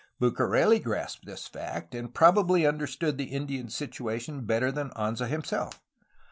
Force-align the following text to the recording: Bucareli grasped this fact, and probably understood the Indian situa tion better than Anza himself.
Bucareli 0.19 0.79
grasped 0.79 1.27
this 1.27 1.45
fact, 1.47 1.93
and 1.93 2.11
probably 2.11 2.65
understood 2.65 3.19
the 3.19 3.25
Indian 3.25 3.67
situa 3.67 4.19
tion 4.19 4.45
better 4.45 4.71
than 4.71 4.89
Anza 4.95 5.27
himself. 5.27 5.79